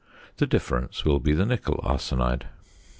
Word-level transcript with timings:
The 0.37 0.47
difference 0.47 1.05
will 1.05 1.19
be 1.19 1.33
the 1.33 1.45
nickel 1.45 1.79
arsenide. 1.83 2.45